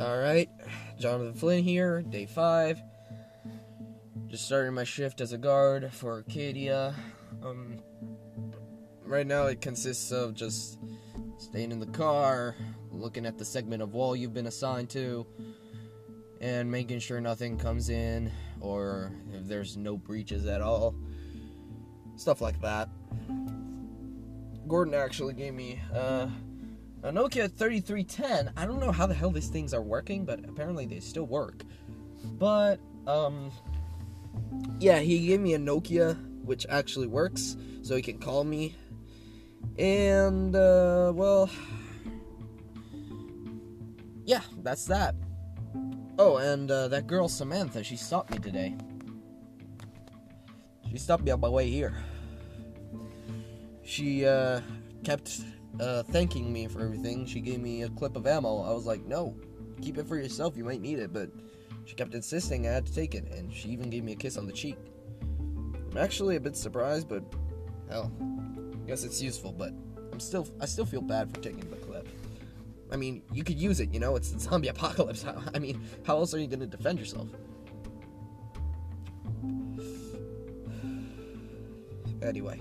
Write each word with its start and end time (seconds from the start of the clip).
Alright, 0.00 0.48
Jonathan 0.98 1.34
Flynn 1.34 1.62
here, 1.62 2.00
day 2.00 2.24
5. 2.24 2.80
Just 4.28 4.46
starting 4.46 4.72
my 4.72 4.84
shift 4.84 5.20
as 5.20 5.34
a 5.34 5.38
guard 5.38 5.92
for 5.92 6.12
Arcadia. 6.12 6.94
Um, 7.42 7.82
right 9.04 9.26
now 9.26 9.44
it 9.48 9.60
consists 9.60 10.10
of 10.10 10.32
just 10.32 10.78
staying 11.36 11.70
in 11.70 11.80
the 11.80 11.86
car, 11.86 12.56
looking 12.90 13.26
at 13.26 13.36
the 13.36 13.44
segment 13.44 13.82
of 13.82 13.92
wall 13.92 14.16
you've 14.16 14.32
been 14.32 14.46
assigned 14.46 14.88
to, 14.90 15.26
and 16.40 16.70
making 16.70 17.00
sure 17.00 17.20
nothing 17.20 17.58
comes 17.58 17.90
in 17.90 18.32
or 18.62 19.12
if 19.34 19.46
there's 19.48 19.76
no 19.76 19.98
breaches 19.98 20.46
at 20.46 20.62
all. 20.62 20.94
Stuff 22.16 22.40
like 22.40 22.58
that. 22.62 22.88
Gordon 24.66 24.94
actually 24.94 25.34
gave 25.34 25.52
me 25.52 25.78
uh, 25.94 26.28
a 27.02 27.10
Nokia 27.10 27.50
3310. 27.50 28.52
I 28.56 28.66
don't 28.66 28.80
know 28.80 28.92
how 28.92 29.06
the 29.06 29.14
hell 29.14 29.30
these 29.30 29.48
things 29.48 29.72
are 29.72 29.82
working, 29.82 30.24
but 30.24 30.40
apparently 30.44 30.86
they 30.86 31.00
still 31.00 31.26
work. 31.26 31.62
But, 32.38 32.78
um, 33.06 33.50
yeah, 34.78 34.98
he 34.98 35.26
gave 35.26 35.40
me 35.40 35.54
a 35.54 35.58
Nokia, 35.58 36.16
which 36.44 36.66
actually 36.68 37.06
works, 37.06 37.56
so 37.82 37.96
he 37.96 38.02
can 38.02 38.18
call 38.18 38.44
me. 38.44 38.76
And, 39.78 40.54
uh, 40.54 41.12
well, 41.14 41.50
yeah, 44.24 44.42
that's 44.62 44.84
that. 44.86 45.14
Oh, 46.18 46.36
and 46.36 46.70
uh, 46.70 46.88
that 46.88 47.06
girl 47.06 47.28
Samantha, 47.28 47.82
she 47.82 47.96
stopped 47.96 48.30
me 48.30 48.38
today. 48.38 48.76
She 50.90 50.98
stopped 50.98 51.24
me 51.24 51.30
on 51.30 51.40
my 51.40 51.48
way 51.48 51.70
here. 51.70 51.94
She 53.82 54.26
uh, 54.26 54.60
kept 55.02 55.40
uh, 55.80 56.02
thanking 56.04 56.52
me 56.52 56.68
for 56.68 56.80
everything. 56.82 57.26
She 57.26 57.40
gave 57.40 57.60
me 57.60 57.82
a 57.82 57.88
clip 57.88 58.16
of 58.16 58.26
ammo. 58.26 58.62
I 58.62 58.72
was 58.72 58.86
like, 58.86 59.04
no, 59.06 59.34
keep 59.80 59.98
it 59.98 60.06
for 60.06 60.16
yourself. 60.16 60.56
You 60.56 60.64
might 60.64 60.80
need 60.80 60.98
it. 60.98 61.12
But 61.12 61.30
she 61.84 61.94
kept 61.94 62.14
insisting 62.14 62.66
I 62.66 62.72
had 62.72 62.86
to 62.86 62.94
take 62.94 63.14
it, 63.14 63.28
and 63.30 63.52
she 63.52 63.68
even 63.70 63.90
gave 63.90 64.04
me 64.04 64.12
a 64.12 64.16
kiss 64.16 64.36
on 64.36 64.46
the 64.46 64.52
cheek. 64.52 64.76
I'm 65.90 65.96
actually 65.96 66.36
a 66.36 66.40
bit 66.40 66.56
surprised, 66.56 67.08
but 67.08 67.24
hell, 67.88 68.12
I 68.20 68.86
guess 68.86 69.04
it's 69.04 69.20
useful. 69.20 69.52
But 69.52 69.72
I'm 70.12 70.20
still, 70.20 70.46
I 70.60 70.66
still 70.66 70.86
feel 70.86 71.02
bad 71.02 71.34
for 71.34 71.40
taking 71.40 71.68
the 71.70 71.76
clip. 71.76 72.08
I 72.92 72.96
mean, 72.96 73.22
you 73.32 73.44
could 73.44 73.58
use 73.58 73.80
it, 73.80 73.92
you 73.92 74.00
know. 74.00 74.16
It's 74.16 74.32
a 74.32 74.38
zombie 74.38 74.68
apocalypse. 74.76 75.24
I 75.54 75.58
mean, 75.58 75.80
how 76.04 76.16
else 76.16 76.34
are 76.34 76.38
you 76.38 76.46
gonna 76.46 76.66
defend 76.66 76.98
yourself? 76.98 77.28
Anyway, 82.22 82.60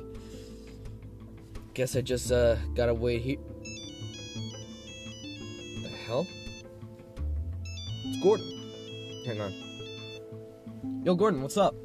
guess 1.74 1.96
I 1.96 2.02
just 2.02 2.32
uh 2.32 2.56
gotta 2.76 2.94
wait 2.94 3.22
here. 3.22 3.38
The 5.82 5.90
hell? 6.06 6.28
It's 8.06 8.22
Gordon. 8.22 8.48
Hang 9.26 9.42
on. 9.42 9.54
Yo, 11.04 11.16
Gordon, 11.16 11.42
what's 11.42 11.58
up? 11.58 11.76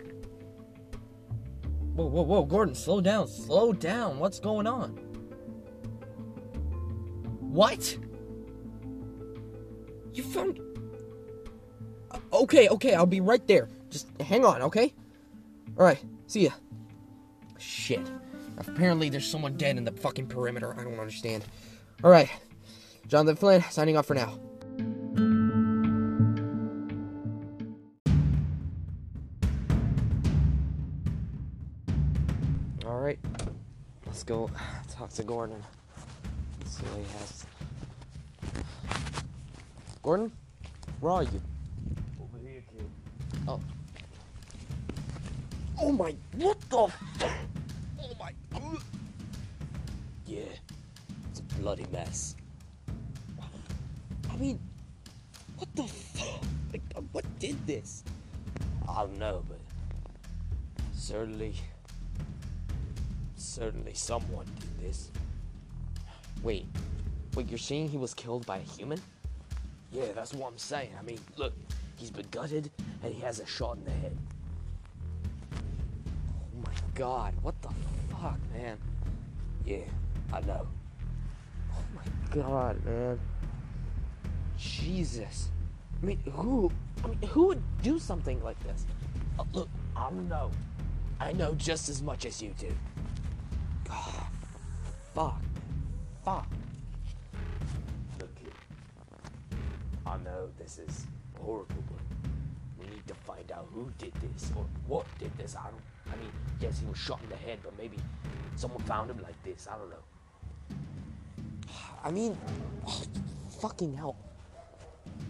Whoa, 1.95 2.07
whoa, 2.07 2.23
whoa, 2.23 2.45
Gordon, 2.45 2.75
slow 2.75 3.01
down, 3.01 3.29
slow 3.29 3.73
down. 3.73 4.19
What's 4.19 4.41
going 4.41 4.67
on? 4.67 4.91
What? 7.41 7.97
You 10.13 10.25
found. 10.25 10.61
Okay, 12.33 12.69
okay, 12.69 12.95
I'll 12.95 13.07
be 13.07 13.21
right 13.21 13.47
there. 13.47 13.69
Just 13.91 14.09
hang 14.21 14.45
on, 14.45 14.63
okay? 14.63 14.93
Alright, 15.79 16.03
see 16.27 16.45
ya. 16.45 16.51
Shit. 17.59 18.11
Apparently, 18.59 19.09
there's 19.09 19.27
someone 19.27 19.57
dead 19.57 19.77
in 19.77 19.85
the 19.85 19.93
fucking 19.93 20.27
perimeter. 20.27 20.75
I 20.79 20.85
don't 20.85 20.99
understand. 20.99 21.45
Alright. 22.03 22.31
Jonathan 23.07 23.37
Flynn, 23.37 23.63
signing 23.71 23.97
off 23.97 24.07
for 24.07 24.15
now. 24.15 24.39
Alright. 32.85 33.19
Let's 34.07 34.23
go 34.23 34.51
talk 34.91 35.11
to 35.11 35.23
Gordon. 35.23 35.63
Let's 36.61 36.79
see 36.79 36.85
what 36.85 36.99
he 36.99 37.19
has. 37.19 37.47
Gordon? 40.03 40.33
Where 41.01 41.13
are 41.13 41.23
you? 41.23 41.43
Over 42.21 42.39
here, 42.47 42.63
kid. 42.71 42.89
Oh. 43.49 43.61
Oh 45.81 45.93
my. 45.93 46.15
What 46.37 46.61
the. 46.71 46.93
Yeah, 50.27 50.43
it's 51.31 51.41
a 51.41 51.43
bloody 51.61 51.87
mess. 51.93 52.37
I 54.31 54.37
mean. 54.37 54.59
What 55.57 55.69
the 55.77 55.85
fuck? 55.85 56.43
Like, 56.73 56.83
uh, 56.97 57.01
what 57.13 57.25
did 57.39 57.65
this? 57.67 58.03
I 58.89 59.03
don't 59.03 59.19
know, 59.19 59.45
but 59.49 59.59
certainly, 60.93 61.55
certainly 63.37 63.95
someone 63.95 64.47
did 64.59 64.89
this. 64.89 65.11
Wait. 66.43 66.67
Wait, 67.37 67.49
you're 67.49 67.59
saying 67.59 67.89
he 67.89 67.97
was 67.97 68.15
killed 68.15 68.45
by 68.47 68.59
a 68.59 68.63
human? 68.63 69.01
Yeah, 69.93 70.07
that's 70.15 70.35
what 70.35 70.49
I'm 70.51 70.59
saying. 70.59 70.91
I 70.99 71.03
mean, 71.03 71.21
look, 71.37 71.53
he's 71.97 72.11
been 72.11 72.27
gutted 72.31 72.71
and 73.03 73.15
he 73.15 73.21
has 73.21 73.39
a 73.39 73.47
shot 73.47 73.77
in 73.77 73.85
the 73.85 73.91
head. 73.93 74.17
Oh 75.55 76.61
my 76.67 76.75
god. 76.95 77.35
What 77.43 77.61
the 77.63 77.71
fuck, 78.11 78.39
man? 78.53 78.77
Yeah, 79.65 79.79
I 80.33 80.41
know. 80.41 80.67
Oh 81.73 81.85
my 81.95 82.35
god, 82.35 82.85
man. 82.85 83.21
Jesus. 84.59 85.51
I 86.03 86.07
mean, 86.07 86.19
who. 86.33 86.71
I 87.03 87.09
mean, 87.09 87.23
who 87.29 87.47
would 87.49 87.63
do 87.83 87.99
something 87.99 88.43
like 88.43 88.59
this? 88.63 88.87
Uh, 89.39 89.45
look, 89.53 89.69
I 89.97 90.11
don't 90.11 90.29
know. 90.29 90.51
I 91.21 91.33
know 91.33 91.55
just 91.55 91.89
as 91.89 92.03
much 92.03 92.25
as 92.25 92.43
you 92.43 92.55
do. 92.59 92.73
God. 93.87 94.27
Fuck. 95.15 95.41
Fuck. 96.25 96.47
Look, 98.21 98.35
kid. 98.37 98.53
I 100.07 100.17
know 100.19 100.49
this 100.59 100.79
is 100.79 101.07
horrible, 101.41 101.85
but 101.89 102.01
we 102.79 102.87
need 102.87 103.07
to 103.07 103.15
find 103.15 103.51
out 103.53 103.69
who 103.73 103.91
did 103.99 104.13
this 104.15 104.51
or 104.57 104.65
what 104.87 105.07
did 105.19 105.37
this. 105.39 105.57
I 105.57 105.65
don't. 105.65 105.83
I 106.13 106.17
mean, 106.17 106.31
yes, 106.61 106.81
he 106.81 106.87
was 106.87 106.99
shot 106.99 107.21
in 107.23 107.29
the 107.29 107.37
head, 107.37 107.59
but 107.63 107.77
maybe 107.79 107.99
someone 108.57 108.83
found 108.83 109.11
him 109.11 109.19
like 109.23 109.41
this. 109.43 109.69
I 109.71 109.77
don't 109.77 109.91
know. 109.91 109.97
I 112.05 112.11
mean, 112.11 112.37
oh, 112.87 113.03
fucking 113.61 113.95
hell. 113.95 114.17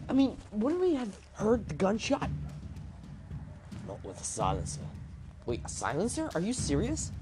I 0.09 0.13
mean, 0.13 0.37
wouldn't 0.53 0.83
we 0.83 0.95
have 0.97 1.17
heard 1.35 1.67
the 1.69 1.75
gunshot? 1.75 2.29
Not 3.87 4.05
with 4.05 4.21
a 4.21 4.25
silencer. 4.25 4.81
Wait, 5.47 5.63
a 5.65 5.69
silencer? 5.69 6.29
Are 6.35 6.41
you 6.41 6.53
serious? 6.53 7.13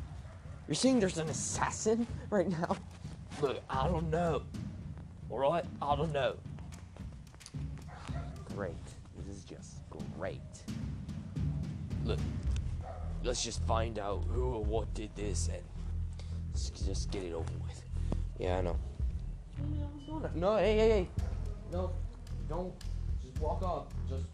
You're 0.67 0.75
saying 0.75 1.01
there's 1.01 1.19
an 1.19 1.29
assassin 1.29 2.07
right 2.31 2.49
now? 2.49 2.77
Look, 3.41 3.61
I 3.69 3.87
don't 3.87 4.11
know. 4.11 4.43
All 5.31 5.39
right, 5.39 5.65
I 5.81 5.97
don't 5.97 6.13
know. 6.13 6.35
Great. 8.55 8.75
This 9.17 9.37
is 9.37 9.45
just 9.45 9.77
great. 10.19 10.41
Look, 12.05 12.19
let's 13.23 13.43
just 13.43 13.63
find 13.63 13.99
out 13.99 14.25
who 14.29 14.45
or 14.45 14.65
what 14.65 14.93
did 14.95 15.15
this 15.15 15.49
and 15.49 15.63
just 16.85 17.11
get 17.11 17.23
it 17.23 17.33
over 17.33 17.53
with. 17.65 17.85
Yeah, 18.39 18.59
I 18.59 18.61
know. 18.63 18.77
No, 20.35 20.57
hey, 20.57 20.77
hey, 20.77 20.89
hey. 20.89 21.09
No, 21.73 21.91
don't. 22.49 22.73
Just 23.23 23.41
walk 23.41 23.63
up. 23.63 23.93
Just 24.09 24.25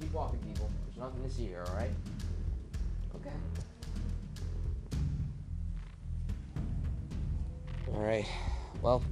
keep 0.00 0.12
walking, 0.12 0.38
people. 0.40 0.70
There's 0.84 0.98
nothing 0.98 1.22
to 1.22 1.30
see 1.30 1.46
here, 1.46 1.64
alright? 1.68 1.90
Okay. 3.16 3.30
Alright. 7.92 8.26
Well, 8.82 9.02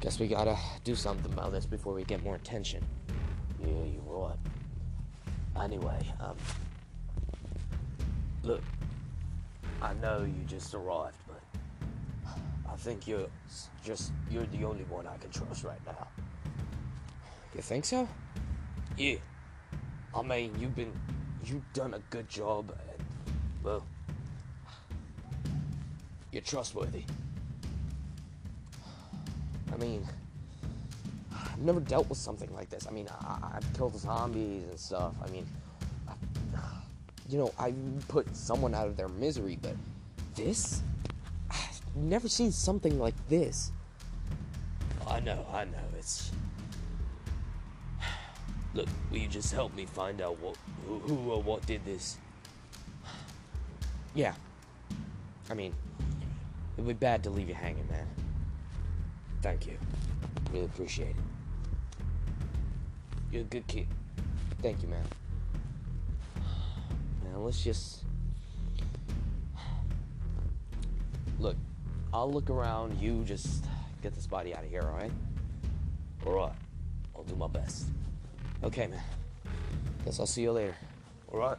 guess 0.00 0.18
we 0.18 0.28
gotta 0.28 0.56
do 0.84 0.94
something 0.94 1.32
about 1.32 1.52
this 1.52 1.66
before 1.66 1.94
we 1.94 2.04
get 2.04 2.22
more 2.24 2.36
attention. 2.36 2.84
Yeah, 3.60 3.68
you're 3.68 4.02
right. 4.02 4.36
Anyway, 5.62 6.00
um, 6.20 6.36
look, 8.42 8.62
I 9.80 9.92
know 9.94 10.24
you 10.24 10.44
just 10.46 10.74
arrived, 10.74 11.16
but 11.21 11.21
I 12.72 12.76
think 12.76 13.06
you're 13.06 13.28
just 13.84 14.12
you're 14.30 14.46
the 14.46 14.64
only 14.64 14.84
one 14.84 15.06
I 15.06 15.16
can 15.18 15.30
trust 15.30 15.64
right 15.64 15.80
now. 15.86 16.08
You 17.54 17.60
think 17.60 17.84
so? 17.84 18.08
Yeah, 18.96 19.16
I 20.14 20.22
mean 20.22 20.54
you've 20.58 20.74
been 20.74 20.92
you've 21.44 21.72
done 21.72 21.94
a 21.94 22.00
good 22.10 22.28
job, 22.28 22.70
and 22.70 23.06
well, 23.62 23.84
you're 26.30 26.42
trustworthy. 26.42 27.04
I 29.72 29.76
mean, 29.76 30.06
I've 31.32 31.58
never 31.58 31.80
dealt 31.80 32.08
with 32.08 32.18
something 32.18 32.52
like 32.54 32.68
this. 32.70 32.86
I 32.86 32.90
mean, 32.90 33.08
I, 33.08 33.56
I've 33.56 33.72
killed 33.74 33.98
zombies 33.98 34.64
and 34.68 34.78
stuff. 34.78 35.14
I 35.24 35.30
mean, 35.30 35.46
I, 36.08 36.12
you 37.28 37.38
know, 37.38 37.52
I 37.58 37.72
put 38.08 38.34
someone 38.36 38.74
out 38.74 38.86
of 38.86 38.96
their 38.96 39.08
misery, 39.08 39.58
but 39.60 39.74
this, 40.34 40.82
never 41.94 42.28
seen 42.28 42.52
something 42.52 42.98
like 42.98 43.14
this. 43.28 43.72
I 45.06 45.20
know, 45.20 45.46
I 45.52 45.64
know. 45.64 45.78
It's 45.98 46.30
Look, 48.74 48.88
will 49.10 49.18
you 49.18 49.28
just 49.28 49.52
help 49.52 49.74
me 49.74 49.86
find 49.86 50.20
out 50.20 50.38
what, 50.40 50.56
who, 50.86 50.98
who 51.00 51.30
or 51.30 51.42
what 51.42 51.64
did 51.66 51.84
this? 51.84 52.16
Yeah. 54.14 54.34
I 55.50 55.54
mean, 55.54 55.74
it'd 56.76 56.86
be 56.86 56.94
bad 56.94 57.22
to 57.24 57.30
leave 57.30 57.48
you 57.48 57.54
hanging, 57.54 57.86
man. 57.90 58.06
Thank 59.42 59.66
you. 59.66 59.76
Really 60.52 60.66
appreciate 60.66 61.10
it. 61.10 61.16
You're 63.32 63.42
a 63.42 63.44
good 63.44 63.66
kid. 63.66 63.86
Thank 64.60 64.82
you, 64.82 64.88
man. 64.88 65.04
Now 67.24 67.38
let's 67.38 67.64
just. 67.64 68.04
I'll 72.14 72.30
look 72.30 72.50
around. 72.50 73.00
You 73.00 73.24
just 73.24 73.64
get 74.02 74.14
this 74.14 74.26
body 74.26 74.54
out 74.54 74.64
of 74.64 74.70
here, 74.70 74.82
alright? 74.82 75.12
Alright. 76.26 76.52
I'll 77.16 77.24
do 77.24 77.34
my 77.36 77.48
best. 77.48 77.86
Okay, 78.62 78.86
man. 78.86 79.02
Guess 80.04 80.20
I'll 80.20 80.26
see 80.26 80.42
you 80.42 80.52
later. 80.52 80.76
Alright. 81.32 81.58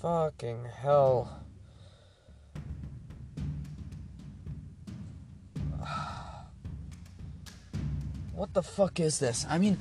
Fucking 0.00 0.66
hell. 0.82 1.45
What 8.36 8.52
the 8.52 8.62
fuck 8.62 9.00
is 9.00 9.18
this? 9.18 9.46
I 9.48 9.56
mean, 9.56 9.78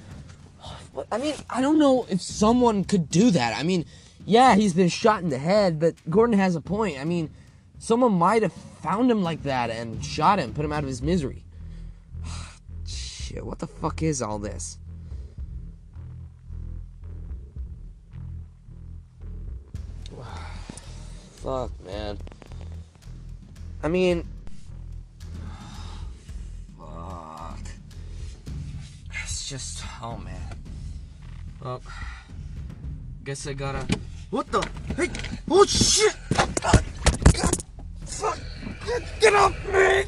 I 1.12 1.18
mean, 1.18 1.36
I 1.50 1.60
don't 1.60 1.78
know 1.78 2.06
if 2.10 2.22
someone 2.22 2.86
could 2.86 3.10
do 3.10 3.30
that. 3.31 3.54
I 3.57 3.63
mean, 3.63 3.84
yeah, 4.25 4.56
he's 4.56 4.74
been 4.74 4.88
shot 4.88 5.22
in 5.22 5.28
the 5.28 5.38
head, 5.38 5.78
but 5.78 5.96
Gordon 6.10 6.40
has 6.40 6.56
a 6.56 6.62
point. 6.62 6.98
I 6.98 7.04
mean, 7.04 7.30
someone 7.80 8.13
might 8.13 8.44
have 8.44 8.54
found 8.54 9.12
him 9.12 9.24
like 9.24 9.44
that 9.44 9.69
and 9.69 10.04
shot 10.04 10.40
him, 10.40 10.54
put 10.54 10.63
him 10.63 10.72
out 10.72 10.84
of 10.84 10.88
his 10.88 11.02
misery. 11.02 11.44
Shit, 12.88 13.46
what 13.46 13.60
the 13.60 13.68
fuck 13.68 14.02
is 14.02 14.22
all 14.22 14.40
this? 14.40 14.78
Fuck, 21.44 21.72
man. 21.86 22.18
I 23.84 23.90
mean, 23.90 24.25
It's 29.45 29.51
just, 29.51 29.83
oh 30.01 30.18
man. 30.18 30.42
Well, 31.63 31.80
guess 33.24 33.45
I 33.45 33.53
gotta. 33.53 33.86
What 34.31 34.51
the? 34.51 34.68
Hey! 34.97 35.07
Oh 35.47 35.63
shit! 35.68 36.15
Ah, 36.36 36.81
God, 37.31 37.63
fuck! 38.07 38.39
Get 39.19 39.36
off 39.36 39.53
me! 39.68 40.03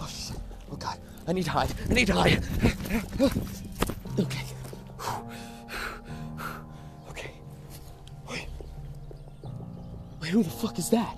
Oh 0.00 0.08
shit! 0.08 0.40
Oh 0.72 0.76
god! 0.76 0.98
I 1.28 1.32
need 1.32 1.44
to 1.44 1.50
hide! 1.52 1.72
I 1.88 1.94
need 1.94 2.06
to 2.08 2.14
hide! 2.14 3.54
Who 10.38 10.44
the 10.44 10.50
fuck 10.50 10.78
is 10.78 10.88
that? 10.88 11.16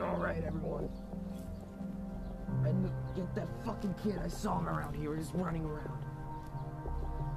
Alright, 0.00 0.42
everyone. 0.44 0.88
And 2.64 2.90
get 3.14 3.32
that 3.36 3.46
fucking 3.64 3.94
kid. 4.02 4.18
I 4.24 4.26
saw 4.26 4.58
him 4.58 4.68
around 4.68 4.96
here, 4.96 5.14
just 5.14 5.32
running 5.34 5.64
around. 5.64 6.04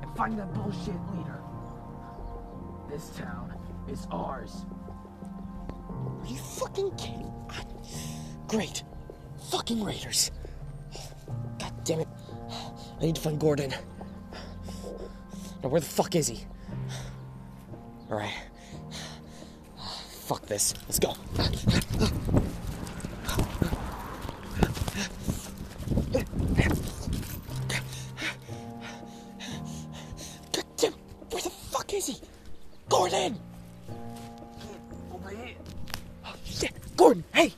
And 0.01 0.17
find 0.17 0.39
that 0.39 0.51
bullshit 0.55 0.95
leader. 1.15 1.39
This 2.89 3.09
town 3.15 3.53
is 3.87 4.07
ours. 4.09 4.65
Are 5.91 6.27
you 6.27 6.37
fucking 6.37 6.89
kidding? 6.95 7.31
Great. 8.47 8.81
Fucking 9.51 9.83
Raiders. 9.83 10.31
God 11.59 11.73
damn 11.83 11.99
it. 11.99 12.07
I 12.99 13.01
need 13.01 13.13
to 13.13 13.21
find 13.21 13.39
Gordon. 13.39 13.71
Now, 15.61 15.69
where 15.69 15.79
the 15.81 15.85
fuck 15.85 16.15
is 16.15 16.27
he? 16.27 16.43
Alright. 18.09 18.33
Fuck 20.25 20.47
this. 20.47 20.73
Let's 20.87 20.97
go. 20.97 21.13
Damn. 30.77 30.93
Where 31.29 31.41
the 31.41 31.49
fuck 31.49 31.93
is 31.93 32.07
he? 32.07 32.17
Gordon! 32.89 33.39
Over 35.13 35.29
here. 35.29 35.55
Oh, 36.25 36.33
shit! 36.43 36.73
Gordon, 36.97 37.23
hey! 37.31 37.53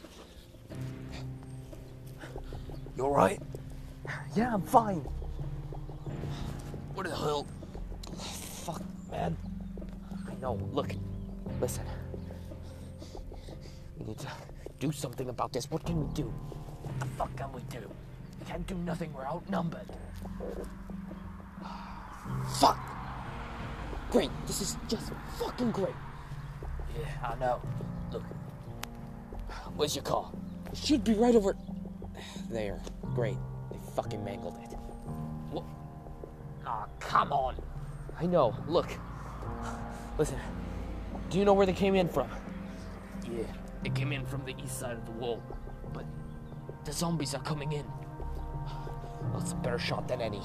You 2.97 3.05
alright? 3.05 3.41
Yeah, 4.35 4.53
I'm 4.53 4.61
fine. 4.61 5.05
What 6.95 7.05
the 7.07 7.15
hell? 7.15 7.47
Fuck, 8.65 8.81
man. 9.09 9.37
I 10.27 10.33
know. 10.41 10.59
Look, 10.73 10.91
listen. 11.61 11.85
Need 14.07 14.19
to 14.19 14.27
do 14.79 14.91
something 14.93 15.27
about 15.27 15.51
this. 15.51 15.69
What 15.69 15.85
can 15.85 15.99
we 15.99 16.13
do? 16.13 16.23
What 16.23 16.99
the 16.99 17.05
fuck 17.17 17.35
can 17.35 17.51
we 17.51 17.61
do? 17.63 17.91
We 18.39 18.45
can't 18.45 18.65
do 18.65 18.75
nothing, 18.75 19.11
we're 19.13 19.25
outnumbered. 19.25 19.89
Fuck! 22.59 22.79
Great. 24.09 24.29
This 24.45 24.61
is 24.61 24.77
just 24.87 25.11
fucking 25.37 25.71
great. 25.71 25.95
Yeah, 26.97 27.31
I 27.31 27.35
know. 27.35 27.61
Look. 28.13 28.23
Where's 29.75 29.95
your 29.95 30.03
car? 30.03 30.31
It 30.71 30.77
should 30.77 31.03
be 31.03 31.13
right 31.13 31.35
over 31.35 31.57
there. 32.49 32.79
Great. 33.13 33.37
They 33.69 33.77
fucking 33.95 34.23
mangled 34.23 34.55
it. 34.63 34.73
What? 35.51 35.65
Ah, 36.65 36.87
come 36.99 37.33
on. 37.33 37.55
I 38.17 38.25
know. 38.25 38.55
Look. 38.69 38.89
Listen. 40.17 40.39
Do 41.29 41.37
you 41.37 41.43
know 41.43 41.53
where 41.53 41.65
they 41.65 41.73
came 41.73 41.95
in 41.95 42.07
from? 42.07 42.29
Yeah, 43.29 43.43
they 43.83 43.89
came 43.89 44.11
in 44.11 44.25
from 44.25 44.43
the 44.45 44.55
east 44.63 44.79
side 44.79 44.97
of 44.97 45.05
the 45.05 45.11
wall, 45.11 45.41
but 45.93 46.05
the 46.85 46.91
zombies 46.91 47.33
are 47.33 47.41
coming 47.41 47.73
in. 47.73 47.85
That's 49.33 49.51
a 49.51 49.55
better 49.55 49.79
shot 49.79 50.07
than 50.07 50.21
any. 50.21 50.41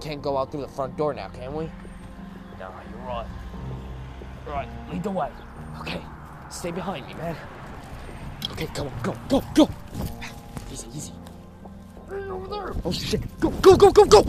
Can't 0.00 0.22
go 0.22 0.36
out 0.36 0.50
through 0.50 0.62
the 0.62 0.68
front 0.68 0.96
door 0.96 1.14
now, 1.14 1.28
can 1.28 1.54
we? 1.54 1.70
Nah, 2.58 2.70
you're 2.90 3.06
right. 3.06 3.26
Right, 4.46 4.68
lead 4.90 5.02
the 5.02 5.10
way. 5.10 5.30
Okay. 5.80 6.00
Stay 6.50 6.70
behind 6.70 7.06
me, 7.06 7.14
man. 7.14 7.36
Okay, 8.52 8.66
come 8.74 8.88
on, 8.88 9.02
go, 9.02 9.14
go, 9.28 9.42
go! 9.54 9.68
Easy, 10.72 10.88
easy. 10.94 11.12
Over 12.10 12.48
there. 12.48 12.72
Oh 12.84 12.90
shit! 12.90 13.20
Go, 13.38 13.50
go, 13.50 13.76
go, 13.76 13.92
go, 13.92 14.04
go! 14.04 14.24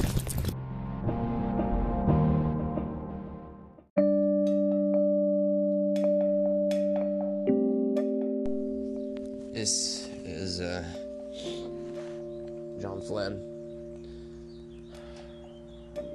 This 9.62 10.08
is 10.25 10.60
uh 10.60 10.84
John 12.82 13.00
Flynn. 13.00 13.36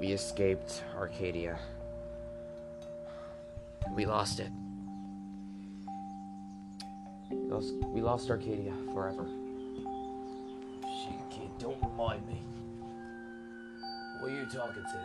We 0.01 0.07
escaped 0.07 0.83
Arcadia. 0.97 1.57
We 3.95 4.05
lost 4.05 4.41
it. 4.41 4.51
We 7.31 7.37
lost, 7.37 7.73
we 7.85 8.01
lost 8.01 8.29
Arcadia 8.29 8.73
forever. 8.93 9.25
Shit, 10.83 11.29
kid, 11.31 11.49
don't 11.57 11.81
remind 11.81 12.27
me. 12.27 12.41
What 14.19 14.29
are 14.29 14.35
you 14.35 14.45
talking 14.47 14.83
to? 14.83 14.99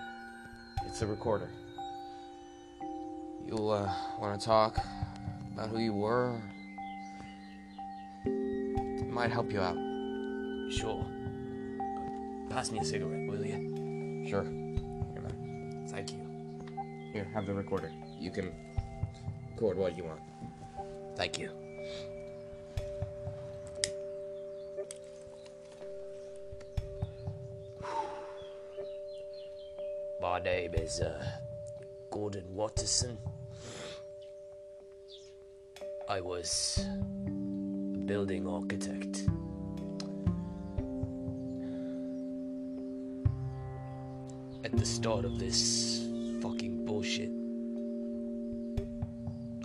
It's 0.88 1.00
a 1.00 1.06
recorder. 1.06 1.50
You'll 3.46 3.70
uh, 3.70 3.94
want 4.18 4.40
to 4.40 4.44
talk 4.44 4.78
about 5.54 5.68
who 5.68 5.78
you 5.78 5.92
were. 5.92 6.40
Might 9.12 9.30
help 9.30 9.52
you 9.52 9.60
out. 9.60 9.76
Sure. 10.72 11.04
Pass 12.48 12.72
me 12.72 12.78
a 12.78 12.84
cigarette, 12.84 13.28
will 13.28 13.44
you? 13.44 14.26
Sure. 14.26 14.42
Here, 14.42 15.20
man. 15.20 15.86
Thank 15.90 16.12
you. 16.12 16.18
Here, 17.12 17.28
have 17.34 17.44
the 17.44 17.52
recorder. 17.52 17.92
You 18.18 18.30
can 18.30 18.54
record 19.50 19.76
what 19.76 19.98
you 19.98 20.04
want. 20.04 20.20
Thank 21.14 21.38
you. 21.38 21.50
My 30.22 30.38
name 30.38 30.72
is 30.72 31.00
uh, 31.02 31.22
Gordon 32.10 32.44
Watterson. 32.54 33.18
I 36.08 36.22
was 36.22 36.82
building 38.12 38.46
architect. 38.46 39.24
At 44.62 44.76
the 44.76 44.84
start 44.84 45.24
of 45.24 45.38
this 45.38 46.06
fucking 46.42 46.84
bullshit, 46.84 47.30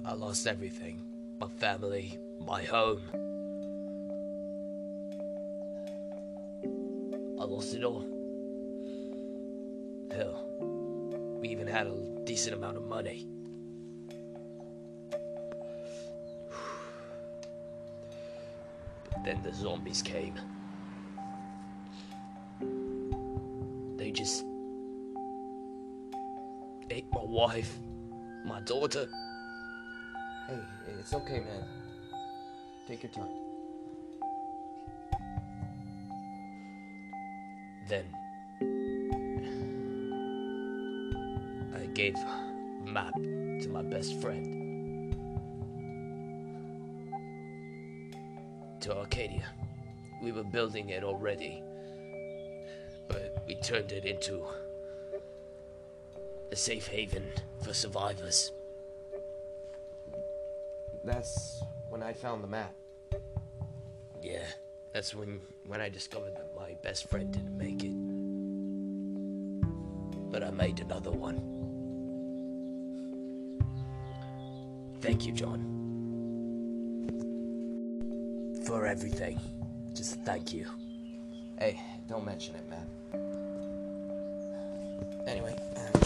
I 0.05 0.13
lost 0.13 0.47
everything 0.47 1.01
my 1.41 1.49
family, 1.57 2.17
my 2.39 2.63
home. 2.63 3.01
I 7.37 7.43
lost 7.43 7.73
it 7.73 7.83
all. 7.83 8.05
Hell, 10.15 10.37
we 11.41 11.49
even 11.49 11.67
had 11.67 11.87
a 11.87 11.97
decent 12.23 12.55
amount 12.55 12.77
of 12.77 12.83
money. 12.83 13.27
Then 19.23 19.41
the 19.43 19.53
zombies 19.53 20.01
came. 20.01 20.35
They 23.97 24.11
just 24.11 24.43
ate 26.89 27.05
my 27.11 27.23
wife, 27.23 27.77
my 28.45 28.61
daughter. 28.61 29.07
Hey, 30.47 30.59
it's 30.99 31.13
okay, 31.13 31.39
man. 31.39 31.63
Take 32.87 33.03
your 33.03 33.11
time. 33.11 33.27
Then 37.89 38.05
I 41.75 41.85
gave 41.93 42.15
map 42.85 43.13
to 43.13 43.69
my 43.69 43.81
best 43.81 44.21
friend. 44.21 44.56
To 48.87 48.95
Arcadia. 48.99 49.43
We 50.23 50.31
were 50.31 50.45
building 50.45 50.87
it 50.91 51.03
already, 51.03 51.61
but 53.09 53.43
we 53.45 53.55
turned 53.55 53.91
it 53.91 54.05
into 54.05 54.45
a 56.53 56.55
safe 56.55 56.87
haven 56.87 57.25
for 57.61 57.73
survivors. 57.73 58.53
That's 61.03 61.61
when 61.89 62.01
I 62.01 62.13
found 62.13 62.41
the 62.41 62.47
map. 62.47 62.73
Yeah, 64.23 64.47
that's 64.93 65.13
when 65.13 65.41
when 65.65 65.81
I 65.81 65.89
discovered 65.89 66.37
that 66.37 66.55
my 66.55 66.77
best 66.81 67.09
friend 67.09 67.29
didn't 67.29 67.57
make 67.57 67.83
it. 67.83 67.91
But 70.31 70.45
I 70.45 70.51
made 70.51 70.79
another 70.79 71.11
one. 71.11 71.41
Thank 75.01 75.25
you, 75.25 75.33
John. 75.33 75.76
For 78.67 78.85
everything. 78.85 79.39
Just 79.93 80.19
thank 80.25 80.51
you. 80.51 80.65
Hey, 81.57 81.79
don't 82.09 82.25
mention 82.25 82.53
it, 82.55 82.69
man. 82.69 82.85
Anyway. 85.25 85.55
Um, 85.77 86.01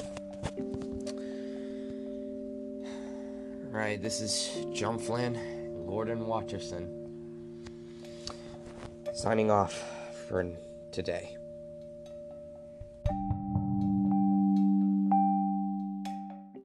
right, 3.72 4.00
this 4.00 4.22
is 4.22 4.64
John 4.76 5.00
Flynn, 5.00 5.86
Gordon 5.88 6.20
Watcherson. 6.20 6.88
Signing 9.16 9.50
off 9.50 9.84
for 10.28 10.46
today. 10.92 11.36